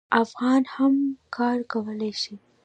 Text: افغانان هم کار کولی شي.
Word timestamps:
افغانان 0.21 0.63
هم 0.75 0.93
کار 1.35 1.57
کولی 1.71 2.11
شي. 2.21 2.35